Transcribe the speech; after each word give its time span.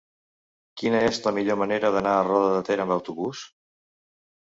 Quina 0.81 1.01
és 1.09 1.19
la 1.27 1.35
millor 1.39 1.61
manera 1.65 1.93
d'anar 1.99 2.17
a 2.17 2.27
Roda 2.31 2.51
de 2.57 2.67
Ter 2.73 2.83
amb 2.89 2.99
autobús? 3.01 3.47